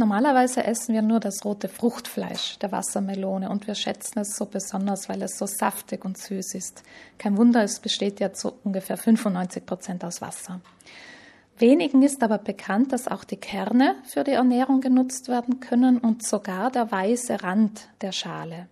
Normalerweise 0.00 0.64
essen 0.64 0.94
wir 0.94 1.02
nur 1.02 1.20
das 1.20 1.44
rote 1.44 1.68
Fruchtfleisch 1.68 2.58
der 2.58 2.72
Wassermelone 2.72 3.50
und 3.50 3.66
wir 3.66 3.74
schätzen 3.74 4.20
es 4.20 4.34
so 4.34 4.46
besonders, 4.46 5.10
weil 5.10 5.20
es 5.20 5.36
so 5.36 5.44
saftig 5.44 6.06
und 6.06 6.16
süß 6.16 6.54
ist. 6.54 6.84
Kein 7.18 7.36
Wunder, 7.36 7.62
es 7.62 7.80
besteht 7.80 8.18
ja 8.18 8.32
zu 8.32 8.54
ungefähr 8.64 8.96
95 8.96 9.66
Prozent 9.66 10.02
aus 10.02 10.22
Wasser. 10.22 10.62
Wenigen 11.58 12.00
ist 12.00 12.22
aber 12.22 12.38
bekannt, 12.38 12.94
dass 12.94 13.08
auch 13.08 13.24
die 13.24 13.36
Kerne 13.36 13.94
für 14.04 14.24
die 14.24 14.30
Ernährung 14.30 14.80
genutzt 14.80 15.28
werden 15.28 15.60
können 15.60 15.98
und 15.98 16.26
sogar 16.26 16.70
der 16.70 16.90
weiße 16.90 17.42
Rand 17.42 17.90
der 18.00 18.12
Schale. 18.12 18.68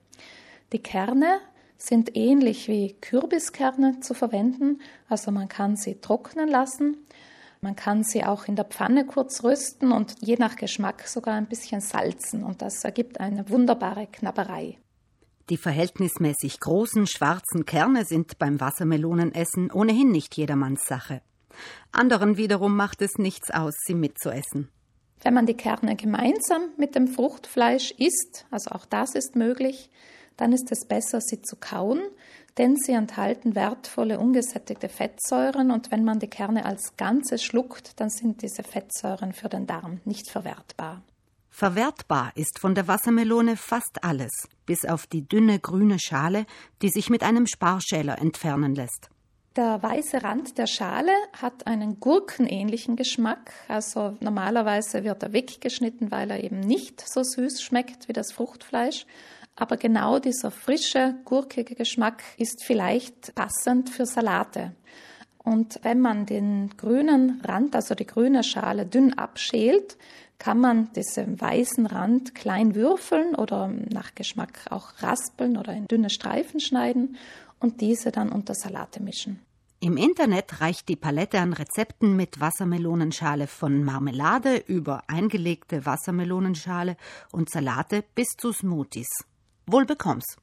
Die 0.73 0.79
Kerne 0.79 1.41
sind 1.77 2.17
ähnlich 2.17 2.69
wie 2.69 2.95
Kürbiskerne 3.03 4.01
zu 4.01 4.15
verwenden, 4.15 4.81
also 5.11 5.31
man 5.31 5.51
kann 5.51 5.77
sie 5.77 5.97
trocknen 6.01 6.49
lassen 6.49 6.97
man 7.61 7.77
kann 7.77 8.05
sie 8.05 8.25
auch 8.25 8.47
in 8.47 8.57
der 8.57 8.65
Pfanne 8.65 9.07
kurz 9.07 9.43
rösten 9.43 9.93
und 9.93 10.15
je 10.21 10.37
nach 10.37 10.57
Geschmack 10.57 11.07
sogar 11.09 11.35
ein 11.35 11.49
bisschen 11.49 11.81
salzen 11.81 12.45
und 12.45 12.63
das 12.63 12.85
ergibt 12.85 13.21
eine 13.21 13.49
wunderbare 13.49 14.07
Knabberei. 14.07 14.79
Die 15.51 15.57
verhältnismäßig 15.57 16.61
großen 16.61 17.07
schwarzen 17.07 17.65
Kerne 17.65 18.05
sind 18.05 18.39
beim 18.39 18.61
Wassermelonenessen 18.61 19.71
ohnehin 19.73 20.11
nicht 20.11 20.37
jedermanns 20.37 20.85
Sache. 20.85 21.23
Anderen 21.91 22.37
wiederum 22.37 22.77
macht 22.77 23.03
es 23.03 23.17
nichts 23.17 23.51
aus, 23.51 23.75
sie 23.87 23.95
mitzuessen. 23.95 24.69
Wenn 25.23 25.35
man 25.35 25.47
die 25.47 25.57
Kerne 25.57 25.97
gemeinsam 25.97 26.71
mit 26.77 26.95
dem 26.95 27.09
Fruchtfleisch 27.09 27.93
isst, 27.93 28.47
also 28.51 28.71
auch 28.71 28.87
das 28.87 29.15
ist 29.15 29.37
möglich, 29.37 29.91
dann 30.37 30.53
ist 30.53 30.71
es 30.71 30.87
besser, 30.87 31.21
sie 31.21 31.43
zu 31.43 31.57
kauen, 31.57 32.01
denn 32.59 32.77
sie 32.77 32.93
enthalten 32.93 33.55
wertvolle 33.55 34.19
ungesättigte 34.19 34.89
Fettsäuren 34.89 35.71
und 35.71 35.91
wenn 35.91 36.05
man 36.05 36.19
die 36.19 36.29
Kerne 36.29 36.65
als 36.65 36.97
Ganzes 36.97 37.43
schluckt, 37.43 38.01
dann 38.01 38.11
sind 38.11 38.43
diese 38.43 38.63
Fettsäuren 38.63 39.33
für 39.33 39.49
den 39.49 39.67
Darm 39.67 40.01
nicht 40.05 40.31
verwertbar. 40.31 41.03
Verwertbar 41.51 42.33
ist 42.37 42.61
von 42.61 42.75
der 42.77 42.87
Wassermelone 42.87 43.57
fast 43.57 44.05
alles, 44.05 44.49
bis 44.65 44.85
auf 44.85 45.09
die 45.09 45.27
dünne 45.27 45.59
grüne 45.59 45.99
Schale, 45.99 46.47
die 46.83 46.89
sich 46.89 47.11
mit 47.11 47.25
einem 47.25 47.47
Sparschäler 47.47 48.19
entfernen 48.19 48.77
lässt. 48.77 49.11
Der 49.59 49.83
weiße 49.83 50.23
Rand 50.23 50.57
der 50.57 50.69
Schale 50.69 51.11
hat 51.43 51.67
einen 51.67 51.99
gurkenähnlichen 51.99 52.95
Geschmack. 52.95 53.53
Also 53.67 54.17
normalerweise 54.21 55.03
wird 55.03 55.25
er 55.25 55.33
weggeschnitten, 55.33 56.13
weil 56.13 56.31
er 56.31 56.45
eben 56.45 56.61
nicht 56.61 57.03
so 57.05 57.25
süß 57.25 57.61
schmeckt 57.61 58.07
wie 58.07 58.13
das 58.13 58.31
Fruchtfleisch. 58.31 59.05
Aber 59.57 59.77
genau 59.77 60.21
dieser 60.21 60.53
frische, 60.53 61.17
gurkige 61.25 61.75
Geschmack 61.75 62.23
ist 62.37 62.63
vielleicht 62.63 63.35
passend 63.35 63.91
für 63.91 64.07
Salate. 64.07 64.77
Und 65.39 65.81
wenn 65.83 65.99
man 65.99 66.25
den 66.25 66.71
grünen 66.77 67.41
Rand, 67.45 67.75
also 67.75 67.97
die 67.97 68.07
grüne 68.07 68.45
Schale, 68.45 68.87
dünn 68.87 69.15
abschält, 69.15 69.99
kann 70.39 70.61
man 70.61 70.93
diesen 70.93 71.41
weißen 71.41 71.87
Rand 71.87 72.37
klein 72.37 72.77
würfeln 72.77 73.35
oder 73.35 73.67
nach 73.67 74.15
Geschmack 74.15 74.61
auch 74.71 75.03
raspeln 75.03 75.57
oder 75.57 75.73
in 75.73 75.89
dünne 75.89 76.11
Streifen 76.11 76.61
schneiden 76.61 77.17
und 77.59 77.81
diese 77.81 78.13
dann 78.13 78.31
unter 78.31 78.55
Salate 78.55 79.03
mischen. 79.03 79.41
Im 79.81 79.97
Internet 79.97 80.61
reicht 80.61 80.89
die 80.89 80.97
Palette 80.97 81.39
an 81.39 81.53
Rezepten 81.53 82.17
mit 82.17 82.41
Wassermelonenschale 82.41 83.47
von 83.47 83.85
Marmelade 83.85 84.57
über 84.57 85.05
eingelegte 85.07 85.87
Wassermelonenschale 85.87 86.97
und 87.31 87.49
Salate 87.49 88.03
bis 88.17 88.27
zu 88.37 88.53
Smoothies. 88.53 89.07
Wohl 89.67 89.87
bekomm's. 89.87 90.37